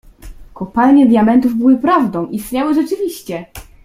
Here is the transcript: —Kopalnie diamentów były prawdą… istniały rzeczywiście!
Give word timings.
—Kopalnie 0.53 1.05
diamentów 1.07 1.53
były 1.55 1.77
prawdą… 1.77 2.27
istniały 2.27 2.73
rzeczywiście! 2.73 3.45